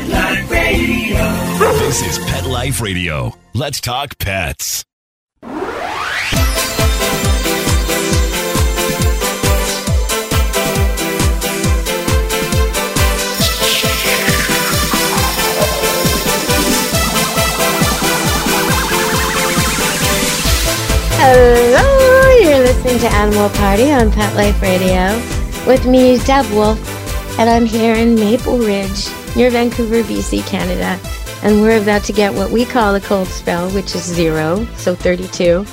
[0.00, 1.18] Pet Life Radio.
[1.78, 3.36] This is Pet Life Radio.
[3.52, 4.84] Let's talk pets.
[21.22, 25.14] Hello, you're listening to Animal Party on Pet Life Radio
[25.66, 26.78] with me, Deb Wolf,
[27.38, 30.98] and I'm here in Maple Ridge near Vancouver, BC, Canada.
[31.42, 34.94] And we're about to get what we call a cold spell, which is zero, so
[34.94, 35.64] 32,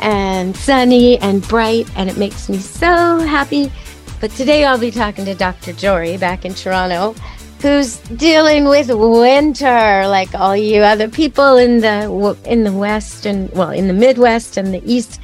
[0.00, 3.72] and sunny and bright, and it makes me so happy.
[4.20, 5.72] But today I'll be talking to Dr.
[5.72, 7.14] Jory back in Toronto,
[7.60, 13.50] who's dealing with winter like all you other people in the in the west and
[13.52, 15.20] well in the midwest and the east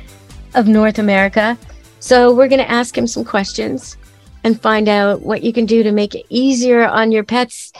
[0.54, 1.56] of north america
[2.01, 3.96] so we're going to ask him some questions
[4.44, 7.72] and find out what you can do to make it easier on your pets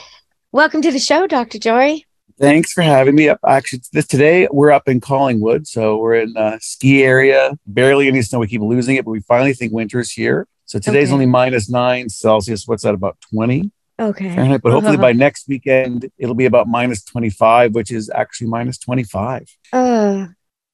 [0.51, 2.05] welcome to the show dr jory
[2.37, 3.39] Thanks for having me up.
[3.47, 7.53] Actually, this today we're up in Collingwood, so we're in a ski area.
[7.65, 8.39] Barely any snow.
[8.39, 10.45] We keep losing it, but we finally think winter's here.
[10.65, 11.13] So today's Okay.
[11.13, 12.67] only minus nine Celsius.
[12.67, 12.93] What's that?
[12.93, 14.61] About twenty okay Fahrenheit.
[14.63, 15.01] But hopefully Uh-huh.
[15.03, 19.47] by next weekend it'll be about minus twenty five, which is actually minus twenty five.
[19.71, 20.27] Oh,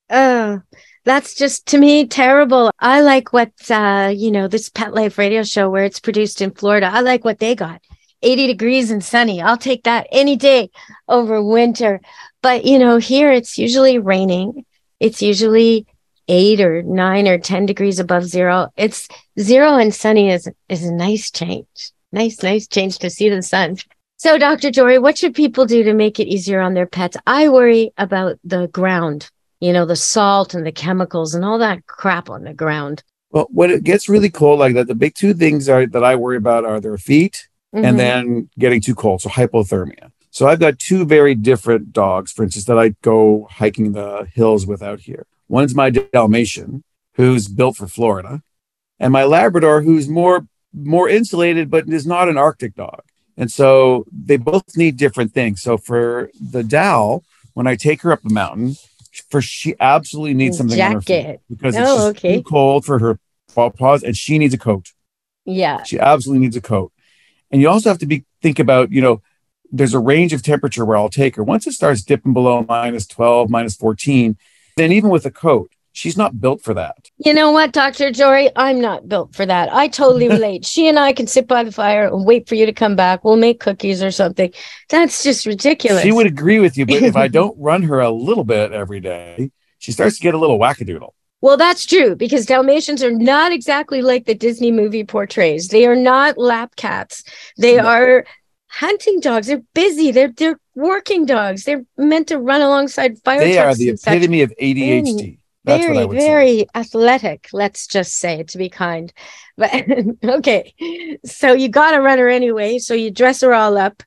[0.10, 0.62] oh,
[1.04, 2.72] that's just to me terrible.
[2.80, 6.52] I like what uh, you know, this Pet Life radio show where it's produced in
[6.52, 6.90] Florida.
[6.92, 7.82] I like what they got.
[8.24, 9.42] 80 degrees and sunny.
[9.42, 10.70] I'll take that any day
[11.08, 12.02] over winter.
[12.42, 14.66] But you know, here it's usually raining.
[15.00, 15.88] It's usually
[16.28, 18.70] eight or nine or 10 degrees above zero.
[18.78, 19.08] It's
[19.40, 21.92] zero and sunny is is a nice change.
[22.12, 23.78] Nice, nice change to see the sun.
[24.18, 24.70] So, Dr.
[24.70, 27.18] Jory, what should people do to make it easier on their pets?
[27.26, 31.86] I worry about the ground, you know, the salt and the chemicals and all that
[31.88, 33.04] crap on the ground.
[33.30, 36.16] Well, when it gets really cold like that, the big two things are that I
[36.16, 37.86] worry about are their feet Mhm.
[37.86, 40.12] and then getting too cold, so hypothermia.
[40.32, 44.66] So I've got two very different dogs, for instance, that I go hiking the hills
[44.66, 45.26] with out here.
[45.48, 46.84] One's my Dalmatian,
[47.16, 48.42] who's built for Florida,
[49.00, 53.02] and my Labrador, who's more more insulated, but is not an Arctic dog.
[53.36, 55.62] And so they both need different things.
[55.62, 58.76] So for the Dal, when I take her up a mountain,
[59.30, 61.42] for she absolutely needs something on her feet jacket.
[61.50, 62.38] because it's Oh, just okay.
[62.38, 63.20] too cold for her
[63.54, 64.92] paw- paws, and she needs a coat.
[65.46, 65.84] Yeah.
[65.84, 66.92] She absolutely needs a coat.
[67.52, 69.22] And you also have to be think about, you know,
[69.72, 71.44] there's a range of temperature where I'll take her.
[71.44, 74.38] Once it starts dipping below minus 12, minus 14,
[74.78, 77.10] then even with a coat, she's not built for that.
[77.18, 78.12] You know what, Dr.
[78.12, 78.50] Jory?
[78.56, 79.74] I'm not built for that.
[79.74, 80.66] I totally relate.
[80.66, 83.24] she and I can sit by the fire and wait for you to come back.
[83.24, 84.52] We'll make cookies or something.
[84.90, 86.04] That's just ridiculous.
[86.04, 89.00] She would agree with you, but if I don't run her a little bit every
[89.00, 91.10] day, she starts to get a little wackadoodle.
[91.42, 95.70] Well, that's true because Dalmatians are not exactly like the Disney movie portrays.
[95.70, 97.24] They are not lap cats.
[97.58, 97.86] They No.
[97.88, 98.26] are
[98.68, 99.48] hunting dogs.
[99.48, 100.12] They're busy.
[100.12, 101.64] They're they're working dogs.
[101.64, 104.14] They're meant to run alongside fire They are the and such.
[104.14, 105.40] epitome of ADHD.
[105.64, 106.26] That's very would say.
[106.26, 107.50] very athletic.
[107.54, 109.14] Let's just say to be kind.
[109.58, 109.72] But
[110.24, 112.80] okay, so you got to run her anyway.
[112.80, 114.04] So you dress her all up.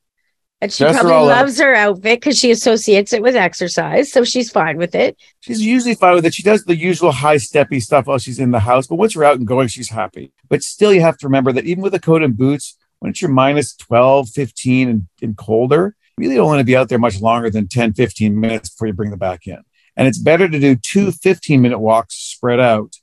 [0.61, 1.39] And she Dress her probably up.
[1.41, 4.11] loves her outfit because she associates it with exercise.
[4.11, 5.17] So she's fine with it.
[5.41, 6.33] She's usually fine with it.
[6.33, 9.25] She does the usual high steppy stuff while she's in the house, but once we're
[9.25, 10.33] out and going, she's happy.
[10.49, 13.21] But still, you have to remember that even with a coat and boots, when it's
[13.21, 16.99] your minus 12, 15, and, and colder, you really don't want to be out there
[16.99, 19.59] much longer than 10, 15 minutes before you bring them back in.
[19.97, 22.97] And it's better to do two 15 minute walks spread out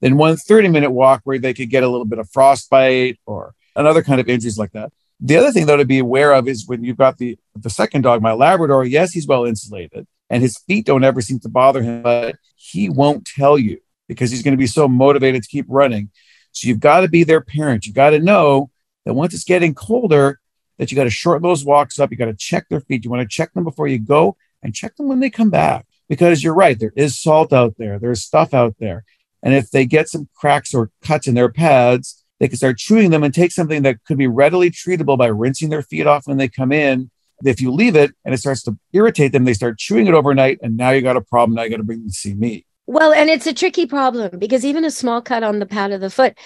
[0.00, 3.54] than one 30 minute walk where they could get a little bit of frostbite or
[3.76, 4.92] another kind of injuries like that.
[5.20, 8.02] The other thing, though, to be aware of is when you've got the the second
[8.02, 8.84] dog, my Labrador.
[8.84, 12.90] Yes, he's well insulated, and his feet don't ever seem to bother him, but he
[12.90, 16.10] won't tell you because he's going to be so motivated to keep running.
[16.52, 17.86] So you've got to be their parent.
[17.86, 18.70] You've got to know
[19.06, 20.40] that once it's getting colder,
[20.78, 22.10] that you got to shorten those walks up.
[22.10, 23.04] You got to check their feet.
[23.04, 25.86] You want to check them before you go, and check them when they come back
[26.08, 26.78] because you're right.
[26.78, 27.98] There is salt out there.
[27.98, 29.04] There's stuff out there,
[29.42, 33.10] and if they get some cracks or cuts in their pads they can start chewing
[33.10, 36.36] them and take something that could be readily treatable by rinsing their feet off when
[36.36, 37.10] they come in.
[37.44, 40.58] If you leave it and it starts to irritate them, they start chewing it overnight,
[40.62, 41.54] and now you got a problem.
[41.54, 42.66] Now you got to bring them to see me.
[42.86, 46.00] Well, and it's a tricky problem because even a small cut on the pad of
[46.00, 46.36] the foot,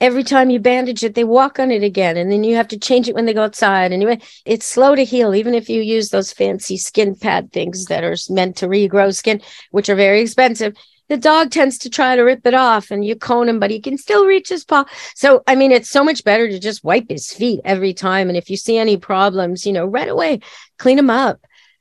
[0.00, 2.78] every time you bandage it, they walk on it again, and then you have to
[2.78, 3.92] change it when they go outside.
[3.92, 8.02] And it's slow to heal, even if you use those fancy skin pad things that
[8.02, 10.74] are meant to regrow skin, which are very expensive.
[11.08, 13.80] The dog tends to try to rip it off, and you cone him, but he
[13.80, 14.86] can still reach his paw.
[15.14, 18.28] So, I mean, it's so much better to just wipe his feet every time.
[18.28, 20.40] And if you see any problems, you know, right away,
[20.78, 21.40] clean them up.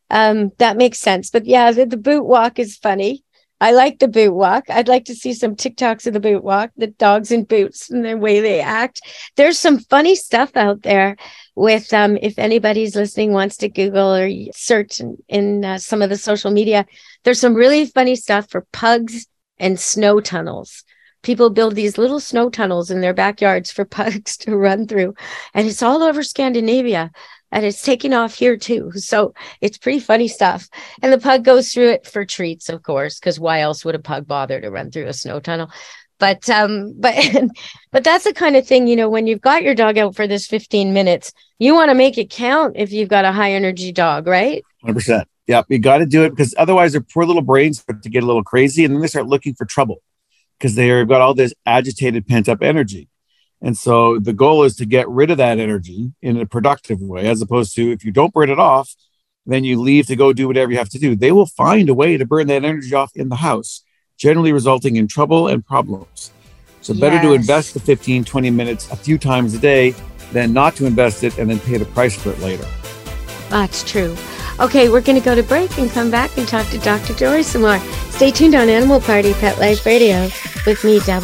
[0.10, 1.32] Um, that makes sense.
[1.32, 3.23] But yeah, the, the boot walk is funny.
[3.64, 4.70] I like the boot walk.
[4.70, 8.04] I'd like to see some TikToks of the boot walk, the dogs in boots and
[8.04, 9.00] the way they act.
[9.38, 11.16] There's some funny stuff out there
[11.56, 16.10] with um if anybody's listening wants to Google or search in, in uh, some of
[16.10, 16.86] the social media,
[17.24, 19.28] there's some really funny stuff for pugs
[19.58, 20.84] and snow tunnels.
[21.22, 25.14] People build these little snow tunnels in their backyards for pugs to run through.
[25.54, 27.12] And it's all over Scandinavia
[27.54, 28.92] and it's taking off here too.
[28.96, 30.68] So it's pretty funny stuff.
[31.02, 34.00] And the pug goes through it for treats, of course, because why else would a
[34.00, 35.70] pug bother to run through a snow tunnel?
[36.18, 37.16] But um, but
[37.92, 40.28] but that's the kind of thing, you know, when you've got your dog out for
[40.28, 43.92] this 15 minutes, you want to make it count if you've got a high energy
[43.92, 44.64] dog, right?
[44.84, 45.26] 100%.
[45.46, 45.66] Yep.
[45.70, 48.26] You got to do it because otherwise their poor little brains start to get a
[48.26, 50.02] little crazy and then they start looking for trouble
[50.58, 53.10] because they've got all this agitated, pent up energy.
[53.64, 57.28] And so the goal is to get rid of that energy in a productive way,
[57.28, 58.94] as opposed to if you don't burn it off,
[59.46, 61.16] then you leave to go do whatever you have to do.
[61.16, 63.84] They will find a way to burn that energy off in the house,
[64.18, 66.32] generally resulting in trouble and problems.
[66.82, 69.96] So better to invest the 15, 20 minutes a few times a day
[70.34, 72.66] than not to invest it and then pay the price for it later.
[73.50, 74.18] That's true.
[74.60, 77.14] Okay, we're going to go to break and come back and talk to Dr.
[77.14, 77.80] Jory some more.
[78.10, 80.30] Stay tuned on Animal Party Pet Life Radio
[80.66, 81.24] with me, Deb.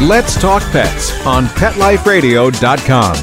[0.00, 3.16] Let's Talk Pets on PetLifeRadio.com.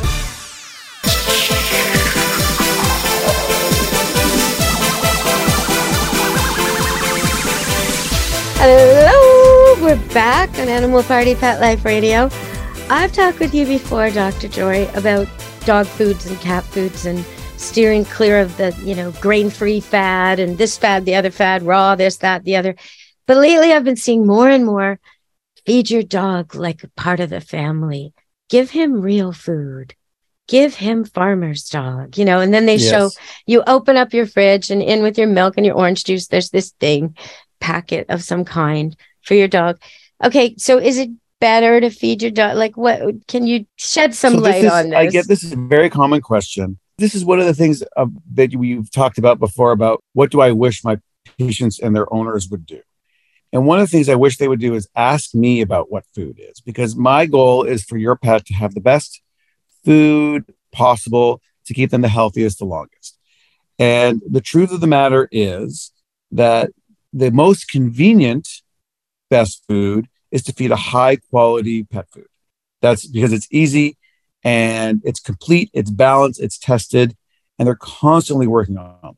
[8.57, 12.29] Hello, we're back on Animal Party Pet Life Radio.
[12.89, 14.49] I've talked with you before, Dr.
[14.49, 15.29] Jory, about
[15.63, 17.23] dog foods and cat foods and
[17.55, 21.95] steering clear of the, you know, grain-free fad and this fad, the other fad, raw,
[21.95, 22.75] this, that, the other.
[23.27, 24.99] But lately I've been seeing more and more
[25.65, 28.13] feed your dog like a part of the family.
[28.49, 29.95] Give him real food.
[30.47, 33.09] Give him farmer's dog, you know, and then they show
[33.47, 36.51] you open up your fridge and in with your milk and your orange juice, there's
[36.51, 37.17] this thing,
[37.59, 39.79] packet of some kind for your dog.
[40.23, 41.09] Okay, so is it
[41.41, 42.57] better to feed your dog?
[42.57, 44.97] Like, what can you shed some So light is- on this?
[44.97, 46.77] I get this is a very common question.
[46.99, 50.41] This is one of the things uh, that we've talked about before about what do
[50.41, 50.99] I wish my
[51.39, 52.81] patients and their owners would do.
[53.55, 56.03] And one of the things I wish they would do is ask me about what
[56.13, 59.21] food is, because my goal is for your pet to have the best
[59.85, 63.17] food possible to keep them the healthiest, the longest.
[63.79, 65.93] And the truth of the matter is
[66.31, 66.71] that
[67.13, 68.61] the most convenient
[69.29, 72.27] best food is to feed a high quality pet food.
[72.81, 73.97] That's because it's easy
[74.43, 77.15] and it's complete, it's balanced, it's tested,
[77.57, 79.15] and they're constantly working on them.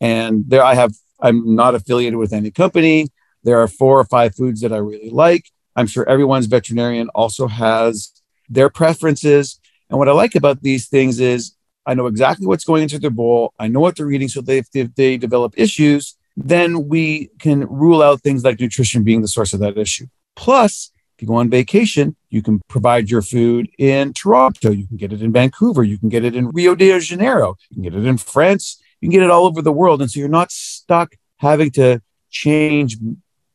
[0.00, 3.08] And there I have, I'm not affiliated with any company.
[3.44, 5.50] There are four or five foods that I really like.
[5.76, 9.60] I'm sure everyone's veterinarian also has their preferences.
[9.90, 11.54] And what I like about these things is
[11.86, 13.52] I know exactly what's going into their bowl.
[13.58, 14.28] I know what they're eating.
[14.28, 18.58] So they, if they, if they develop issues, then we can rule out things like
[18.58, 20.06] nutrition being the source of that issue.
[20.34, 24.70] Plus, if you go on vacation, you can provide your food in Toronto.
[24.70, 25.84] You can get it in Vancouver.
[25.84, 27.56] You can get it in Rio de Janeiro.
[27.70, 28.82] You can get it in France.
[29.00, 30.00] You can get it all over the world.
[30.00, 32.96] And so you're not stuck having to change,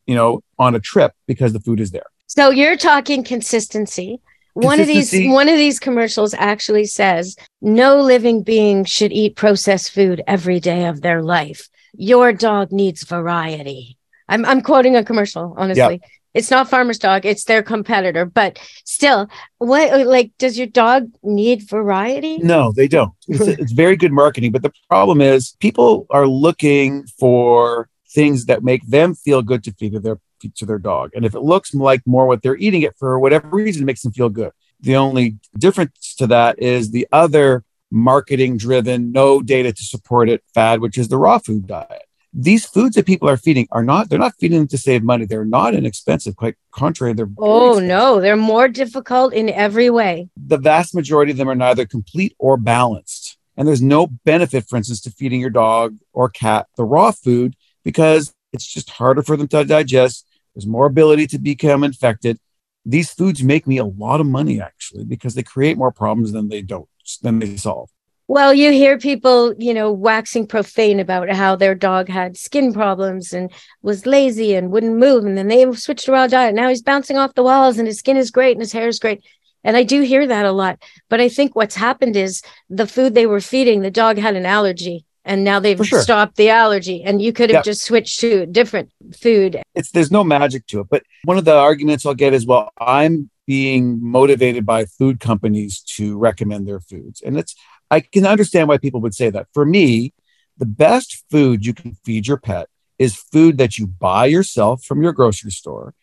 [0.09, 2.07] you know, on a trip because the food is there.
[2.25, 4.19] So you're talking consistency.
[4.53, 9.91] One of these one of these commercials actually says no living being should eat processed
[9.91, 11.69] food every day of their life.
[11.93, 13.97] Your dog needs variety.
[14.27, 16.01] I'm I'm quoting a commercial, honestly.
[16.33, 21.67] It's not farmer's dog, it's their competitor, but still, what like does your dog need
[21.67, 22.37] variety?
[22.37, 23.13] No, they don't.
[23.27, 24.51] It's, it's very good marketing.
[24.51, 29.73] But the problem is people are looking for things that make them feel good to
[29.73, 30.19] feed to their
[30.55, 31.11] to their dog.
[31.13, 34.01] And if it looks like more what they're eating it for whatever reason, it makes
[34.01, 34.51] them feel good.
[34.79, 40.43] The only difference to that is the other marketing driven, no data to support it
[40.53, 42.03] fad, which is the raw food diet.
[42.31, 45.25] These foods that people are feeding are not, they're not feeding them to save money.
[45.25, 47.13] They're not inexpensive, quite contrary.
[47.13, 50.29] They're Oh no, they're more difficult in every way.
[50.37, 53.37] the vast majority of them are neither complete or balanced.
[53.57, 57.55] And there's no benefit, for instance, to feeding your dog or cat the raw food
[57.89, 60.27] because it's just harder for them to digest.
[60.53, 62.37] There's more ability to become infected.
[62.85, 66.49] These foods make me a lot of money actually because they create more problems than
[66.49, 66.87] they don't
[67.23, 67.89] than they solve.
[68.27, 73.33] Well, you hear people, you know, waxing profane about how their dog had skin problems
[73.33, 75.25] and was lazy and wouldn't move.
[75.25, 76.53] And then they switched to raw diet.
[76.53, 78.99] Now he's bouncing off the walls and his skin is great and his hair is
[78.99, 79.23] great.
[79.63, 80.77] And I do hear that a lot.
[81.09, 84.45] But I think what's happened is the food they were feeding, the dog had an
[84.45, 86.01] allergy and now they've sure.
[86.01, 87.65] stopped the allergy and you could have Yep.
[87.65, 90.87] just switched to different food It's there's no magic to it.
[90.89, 95.81] But one of the arguments I'll get is, well, I'm being motivated by food companies
[95.81, 97.21] to recommend their foods.
[97.21, 97.55] And it's
[97.91, 99.47] I can understand why people would say that.
[99.53, 100.13] For me,
[100.57, 105.01] the best food you can feed your pet is food that you buy yourself from
[105.01, 105.95] your grocery store,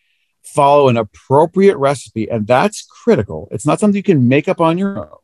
[0.42, 3.48] follow an appropriate recipe, and that's critical.
[3.50, 5.18] It's not something you can make up on your own.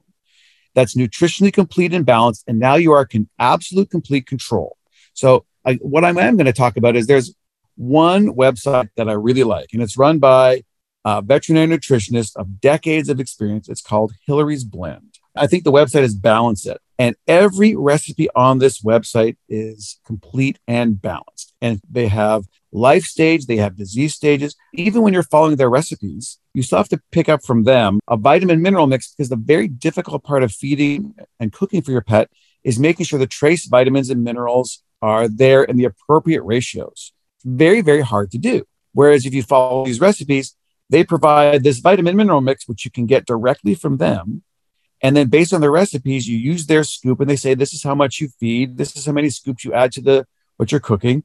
[0.75, 4.77] That's nutritionally complete and balanced, and now you are in absolute complete control.
[5.13, 7.35] So, I, what I am going to talk about is there's
[7.77, 10.65] one website that I really like, and it's run by
[11.05, 13.69] a veterinary nutritionist of decades of experience.
[13.69, 15.19] It's called Hilary's Blend.
[15.37, 20.61] I think the website is Balance It, and every recipe on this website is complete
[20.69, 21.53] and balanced.
[21.61, 24.55] And they have life stage, they have disease stages.
[24.73, 28.17] Even when you're following their recipes, you still have to pick up from them a
[28.17, 32.31] vitamin mineral mix because the very difficult part of feeding and cooking for your pet
[32.63, 37.13] is making sure the trace vitamins and minerals are there in the appropriate ratios.
[37.45, 38.65] Very, very hard to do.
[38.93, 40.55] Whereas if you follow these recipes,
[40.89, 44.45] they provide this vitamin mineral mix, which you can get directly from them.
[45.03, 47.83] And then based on the recipes, you use their scoop and they say, this is
[47.83, 48.77] how much you feed.
[48.79, 51.25] This is how many scoops you add to the what you're cooking.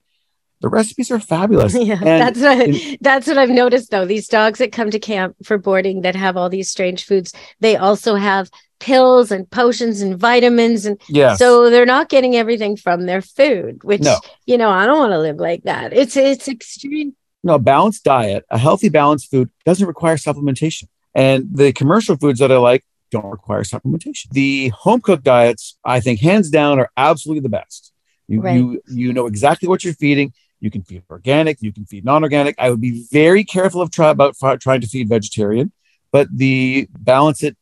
[0.61, 1.75] The recipes are fabulous.
[1.79, 4.05] yeah, And that's what in- that's what I've noticed though.
[4.05, 7.75] These dogs that come to camp for boarding that have all these strange foods, they
[7.77, 11.37] also have pills and potions and vitamins and yes.
[11.39, 14.17] so they're not getting everything from their food, which No.
[14.47, 15.93] you know, I don't want to live like that.
[15.93, 17.15] It's it's extreme.
[17.43, 20.85] no, a balanced diet, a healthy, balanced food doesn't require supplementation.
[21.13, 24.29] And the commercial foods that I like don't require supplementation.
[24.31, 27.93] The home cooked diets, I think, hands down, are absolutely the best.
[28.27, 28.55] You, Right.
[28.55, 30.33] you, you know exactly what you're feeding.
[30.59, 32.55] You can feed organic, you can feed non organic.
[32.57, 35.71] I would be very careful of try, about trying to feed vegetarian,
[36.11, 37.55] but the balance it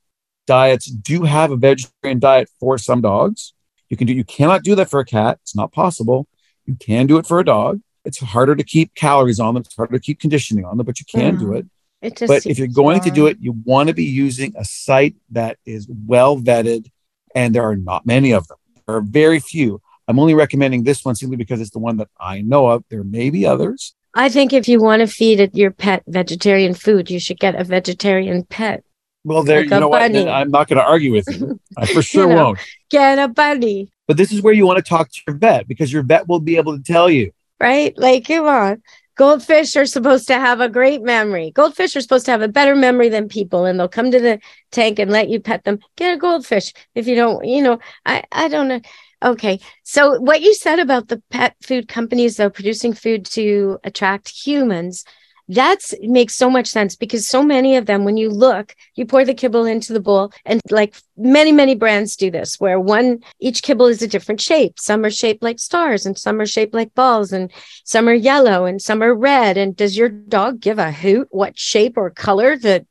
[0.47, 3.53] diets do have a vegetarian diet for some dogs.
[3.89, 5.39] You can do, you cannot do that for a cat.
[5.43, 6.27] It's not possible.
[6.65, 7.81] You can do it for a dog.
[8.05, 9.61] It's harder to keep calories on them.
[9.65, 11.59] It's harder to keep conditioning on them, but you can do Mhm.
[11.59, 11.65] it.
[12.05, 14.63] It just But if you're going to do it, you want to be using a
[14.63, 16.91] site that is well vetted,
[17.33, 18.57] and there are not many of them.
[18.85, 19.81] There are very few.
[20.07, 22.83] I'm only recommending this one simply because it's the one that I know of.
[22.91, 23.95] There may be others.
[24.13, 27.55] I think if you want to feed it your pet vegetarian food, you should get
[27.55, 28.83] a vegetarian pet.
[29.23, 30.03] Well, there, Like you know what?
[30.03, 31.59] I'm not going to argue with you.
[31.77, 32.35] I for sure know.
[32.35, 32.59] won't.
[32.91, 35.91] Get a bunny, But this is where you want to talk to your vet because
[35.91, 37.31] your vet will be able to tell you.
[37.59, 37.97] right?
[37.97, 38.83] Like, come on.
[39.15, 41.51] Goldfish are supposed to have a great memory.
[41.51, 44.39] Goldfish are supposed to have a better memory than people, and they'll come to the
[44.71, 45.79] tank and let you pet them.
[45.95, 47.79] Get a goldfish if you don't, you know.
[48.05, 48.81] I I don't know.
[49.23, 54.29] Okay, so what you said about the pet food companies though producing food to attract
[54.29, 55.05] humans,
[55.47, 59.25] that's makes so much sense because so many of them, when you look, you pour
[59.25, 63.63] the kibble into the bowl, and like many many brands do this, where one each
[63.63, 64.79] kibble is a different shape.
[64.79, 67.51] Some are shaped like stars, and some are shaped like balls, and
[67.83, 69.57] some are yellow and some are red.
[69.57, 72.85] And does your dog give a hoot what shape or color that?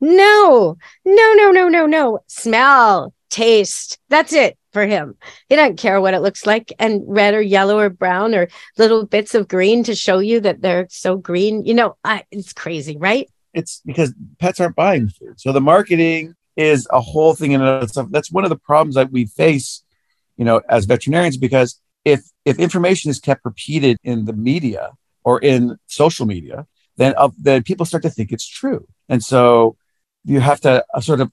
[0.00, 2.20] No, no, no, no, no, no.
[2.28, 3.98] Smell, taste.
[4.08, 5.16] That's it for him.
[5.48, 6.72] He doesn't care what it looks like.
[6.78, 10.60] And red or yellow or brown or little bits of green to show you that
[10.60, 11.64] they're so green.
[11.64, 13.28] You know, I, it's crazy, right?
[13.54, 15.40] It's because pets aren't buying food.
[15.40, 18.08] So the marketing is a whole thing in and itself.
[18.10, 19.82] That's one of the problems that we face,
[20.36, 24.92] you know, as veterinarians, because if if information is kept repeated in the media
[25.24, 28.86] or in social media, then uh, then people start to think it's true.
[29.08, 29.76] And so
[30.24, 31.30] you have to uh, sort of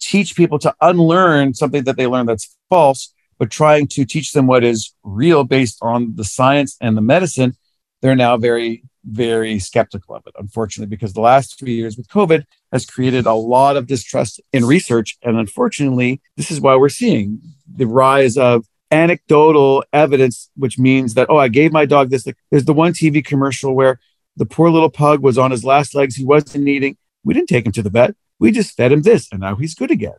[0.00, 4.46] teach people to unlearn something that they learned that's false, but trying to teach them
[4.46, 7.54] what is real based on the science and the medicine.
[8.02, 12.44] They're now very, very skeptical of it, unfortunately, because the last three years with COVID
[12.72, 15.16] has created a lot of distrust in research.
[15.22, 17.40] And unfortunately, this is why we're seeing
[17.72, 22.26] the rise of anecdotal evidence, which means that, oh, I gave my dog this.
[22.26, 23.98] Like, there's the one TV commercial where
[24.36, 26.16] the poor little pug was on his last legs.
[26.16, 26.96] He wasn't eating.
[27.24, 28.14] We didn't take him to the vet.
[28.38, 30.16] We just fed him this, and now he's good again.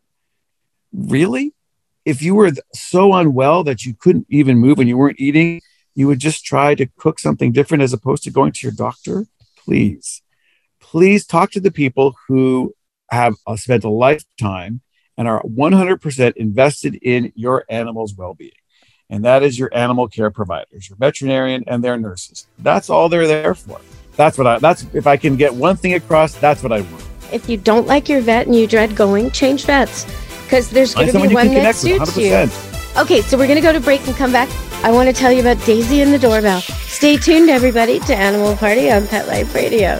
[0.92, 1.54] Really?
[2.06, 5.62] If you were so unwell that you couldn't even move and you weren't eating,
[5.94, 9.26] you would just try to cook something different as opposed to going to your doctor?
[9.58, 10.22] Please,
[10.80, 12.74] please talk to the people who
[13.12, 14.82] have uh, spent a lifetime
[15.18, 18.52] and are 100% invested in your animal's well being.
[19.10, 22.46] And that is your animal care providers, your veterinarian and their nurses.
[22.60, 23.82] That's all they're there for.
[24.16, 27.17] That's what I, that's, if I can get one thing across, that's what I want.
[27.32, 30.06] If you don't like your vet and you dread going, change vets
[30.44, 33.02] because there's going to be someone you can one that with, suits you.
[33.02, 34.50] Okay, so we're going to go to break and come back.
[34.84, 36.62] I want to tell you about Daisy and the doorbell.
[36.62, 40.00] Stay tuned, everybody, to Animal Party on Pet Life Radio.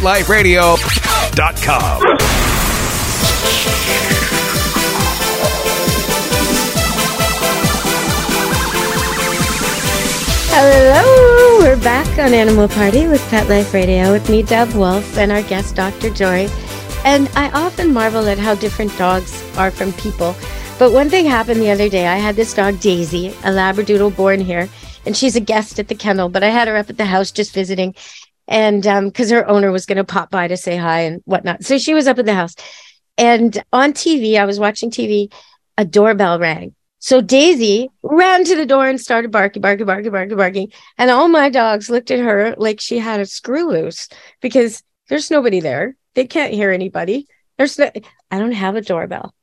[0.00, 2.00] PetLifeRadio.com.
[10.48, 15.30] Hello, we're back on Animal Party with Pet Life Radio with me, Deb Wolf, and
[15.30, 16.08] our guest, Dr.
[16.08, 16.48] Jory.
[17.04, 20.34] And I often marvel at how different dogs are from people.
[20.78, 22.06] But one thing happened the other day.
[22.06, 24.66] I had this dog, Daisy, a Labradoodle born here,
[25.04, 27.30] and she's a guest at the kennel, but I had her up at the house
[27.30, 27.94] just visiting.
[28.50, 31.64] And um, because her owner was going to pop by to say hi and whatnot.
[31.64, 32.54] So she was up in the house.
[33.16, 35.32] And on TV, I was watching TV,
[35.78, 36.74] a doorbell rang.
[36.98, 40.72] So Daisy ran to the door and started barking, barking, barking, barking, barking.
[40.98, 44.08] And all my dogs looked at her like she had a screw loose
[44.42, 45.96] because there's nobody there.
[46.14, 47.26] They can't hear anybody.
[47.56, 47.90] There's no,
[48.30, 49.34] I don't have a doorbell.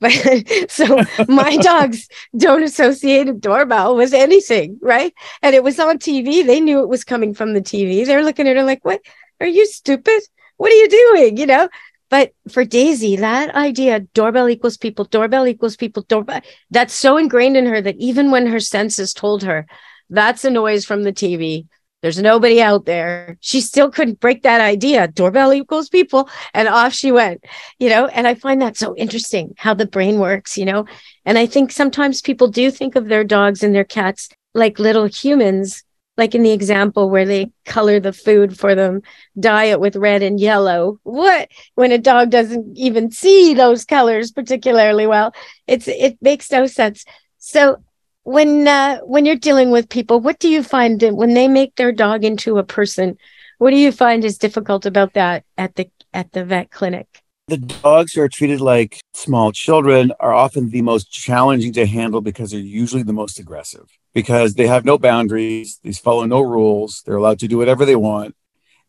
[0.00, 0.12] But
[0.68, 5.14] so my dogs don't associate a doorbell with anything, right?
[5.42, 6.44] And it was on TV.
[6.44, 8.04] They knew it was coming from the TV.
[8.04, 9.00] They're looking at her like, what?
[9.40, 10.22] Are you stupid?
[10.56, 11.36] What are you doing?
[11.36, 11.68] You know?
[12.08, 17.56] But for Daisy, that idea, doorbell equals people, doorbell equals people, doorbell, that's so ingrained
[17.56, 19.66] in her that even when her senses told her
[20.08, 21.66] that's a noise from the TV,
[22.06, 25.08] there's nobody out there, she still couldn't break that idea.
[25.08, 26.28] Doorbell equals people.
[26.54, 27.44] And off she went,
[27.80, 30.86] you know, and I find that so interesting how the brain works, you know.
[31.24, 35.06] And I think sometimes people do think of their dogs and their cats like little
[35.06, 35.82] humans
[36.16, 39.02] like in the example where they color the food for them,
[39.38, 41.00] dye it with red and yellow.
[41.02, 45.34] What when a dog doesn't even see those colors particularly well?
[45.66, 47.04] It's it makes no sense.
[47.38, 47.82] So
[48.26, 51.92] when uh, when you're dealing with people, what do you find when they make their
[51.92, 53.16] dog into a person?
[53.58, 57.06] What do you find is difficult about that at the at the vet clinic?
[57.46, 62.20] The dogs who are treated like small children are often the most challenging to handle
[62.20, 67.02] because they're usually the most aggressive because they have no boundaries, they follow no rules,
[67.06, 68.34] they're allowed to do whatever they want.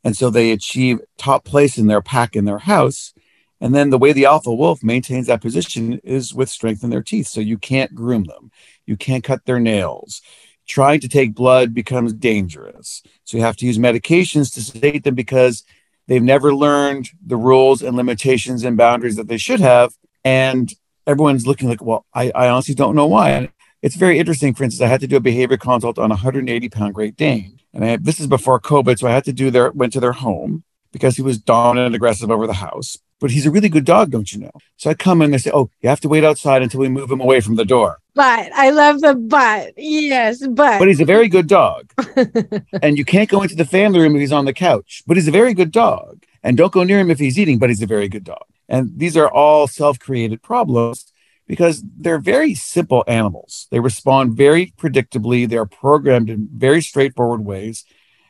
[0.04, 3.14] And so they achieve top place in their pack in their house.
[3.60, 7.02] And then the way the alpha wolf maintains that position is with strength in their
[7.02, 7.28] teeth.
[7.28, 8.52] So you can't groom them,
[8.86, 10.22] you can't cut their nails.
[10.68, 13.02] Trying to take blood becomes dangerous.
[13.24, 15.64] So you have to use medications to sedate them because
[16.08, 19.94] they've never learned the rules and limitations and boundaries that they should have.
[20.26, 20.74] And
[21.06, 23.30] everyone's looking like, well, I, I honestly don't know why.
[23.30, 23.50] And
[23.82, 24.54] it's very interesting.
[24.54, 27.60] For instance, I had to do a behavior consult on a 180 pound Great Dane.
[27.74, 29.00] And I, this is before COVID.
[29.00, 31.96] So I had to do their, went to their home because he was dominant and
[31.96, 32.98] aggressive over the house.
[33.20, 34.52] But he's a really good dog, don't you know?
[34.76, 36.90] So I come in and they say, oh, you have to wait outside until we
[36.90, 37.98] move him away from the door.
[38.14, 39.74] But I love the but.
[39.76, 40.80] Yes, but.
[40.80, 41.92] But he's a very good dog.
[42.82, 45.04] and you can't go into the family room if he's on the couch.
[45.08, 46.24] But he's a very good dog.
[46.44, 48.46] And don't go near him if he's eating, but he's a very good dog.
[48.70, 51.12] And these are all self created problems
[51.48, 53.68] because they're very simple animals.
[53.72, 57.86] They respond very predictably, they're programmed in very straightforward ways.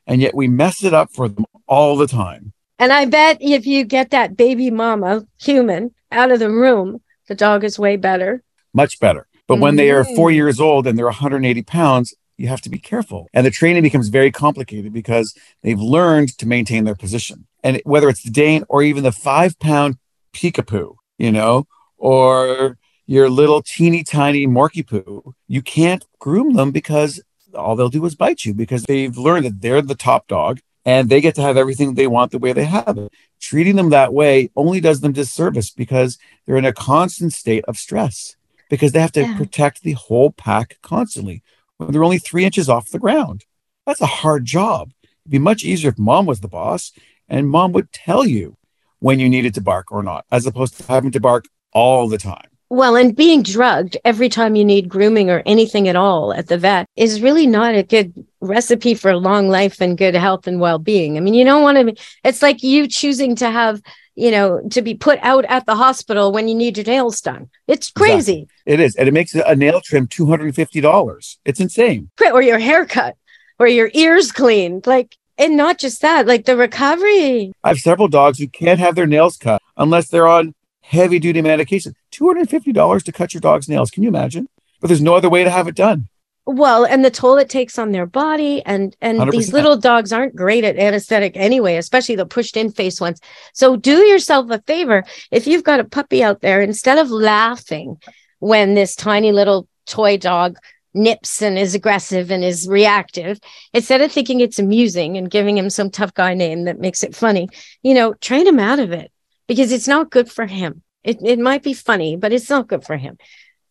[0.05, 2.53] And yet we mess it up for them all the time.
[2.79, 7.35] And I bet if you get that baby mama human out of the room, the
[7.35, 8.43] dog is way better.
[8.73, 9.27] Much better.
[9.47, 10.15] But when they are Mhm.
[10.15, 13.27] four years old and they're 180 pounds, you have to be careful.
[13.33, 17.47] And the training becomes very complicated because they've learned to maintain their position.
[17.63, 19.95] And whether it's the Dane or even the five pound
[20.33, 21.65] peekapoo, you know,
[21.97, 27.21] or your little teeny tiny Morky Poo, you can't groom them because
[27.55, 31.09] all they'll do is bite you because they've learned that they're the top dog and
[31.09, 33.11] they get to have everything they want the way they have it.
[33.41, 37.77] Treating them that way only does them disservice because they're in a constant state of
[37.77, 38.37] stress
[38.69, 39.37] because they have to Yeah.
[39.37, 41.43] protect the whole pack constantly
[41.75, 43.43] when they're only three inches off the ground.
[43.85, 44.93] That's a hard job.
[45.23, 46.93] It'd be much easier if mom was the boss
[47.27, 48.55] and mom would tell you
[48.99, 52.17] when you needed to bark or not, as opposed to having to bark all the
[52.17, 52.49] time.
[52.69, 56.57] Well, and being drugged every time you need grooming or anything at all at the
[56.57, 60.77] vet is really not a good recipe for long life and good health and well
[60.77, 61.15] being.
[61.15, 63.81] I mean, you don't want to, be, it's like you choosing to have,
[64.15, 67.49] you know, to be put out at the hospital when you need your nails done.
[67.67, 68.41] It's crazy.
[68.41, 68.73] Exactly.
[68.73, 68.95] It is.
[68.97, 71.37] And it makes a nail trim $250.
[71.45, 72.09] It's insane.
[72.33, 73.15] Or your haircut
[73.59, 74.85] or your ears cleaned.
[74.87, 77.53] Like, and not just that, like the recovery.
[77.63, 81.41] I have several dogs who can't have their nails cut unless they're on heavy duty
[81.41, 81.93] medication.
[82.17, 83.91] $250 to cut your dog's nails.
[83.91, 84.49] Can you imagine?
[84.79, 86.07] But there's no other way to have it done.
[86.45, 89.31] Well, and the toll it takes on their body, and and 100%.
[89.31, 93.19] these little dogs aren't great at anesthetic anyway, especially the pushed in face ones.
[93.53, 97.97] So do yourself a favor if you've got a puppy out there, instead of laughing
[98.39, 100.57] when this tiny little toy dog
[100.93, 103.41] nips and is aggressive and is reactive,
[103.73, 107.13] instead of thinking it's amusing and giving him some tough guy name that makes it
[107.13, 107.49] funny,
[107.83, 109.11] you know, train him out of it
[109.47, 110.81] because it's not good for him.
[111.03, 113.17] It, it might be funny, but it's not good for him.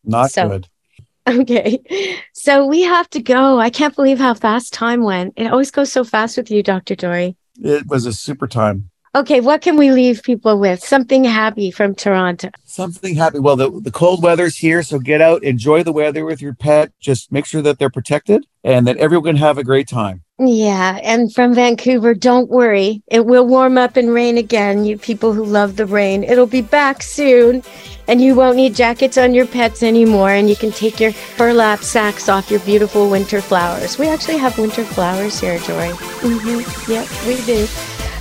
[0.05, 0.69] Not so, good.
[1.29, 1.83] Okay.
[2.35, 3.59] So we have to go.
[3.59, 5.35] I can't believe how fast time went.
[5.37, 6.95] It always goes so fast with you, Dr.
[6.95, 7.37] Jory.
[7.61, 8.91] It was a super time.
[9.17, 10.85] Okay, what can we leave people with?
[10.85, 12.51] Something happy from Toronto.
[12.65, 13.39] Something happy.
[13.39, 16.93] Well, the, the cold weather's here, so get out, enjoy the weather with your pet.
[17.01, 20.23] Just make sure that they're protected and that everyone can have a great time.
[20.39, 23.03] Yeah, and from Vancouver, don't worry.
[23.07, 26.23] It will warm up and rain again, you people who love the rain.
[26.25, 27.63] It'll be back soon,
[28.07, 31.83] and you won't need jackets on your pets anymore, and you can take your burlap
[31.83, 33.99] sacks off your beautiful winter flowers.
[33.99, 35.89] We actually have winter flowers here, Joy.
[36.21, 36.93] Mm-hmm.
[36.93, 37.67] Yep, we do.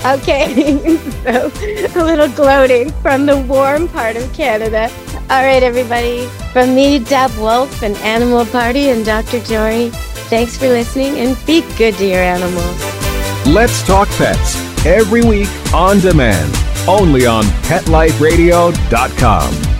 [0.05, 4.89] Okay, so a little gloating from the warm part of Canada.
[5.29, 6.27] All right, everybody.
[6.53, 9.41] From me, Deb Wolf, and Animal Party, and Dr.
[9.41, 9.91] Jory,
[10.29, 12.83] thanks for listening and be good to your animals.
[13.47, 16.53] Let's Talk Pets every week on demand,
[16.87, 19.74] only on PetLifeRadio.com.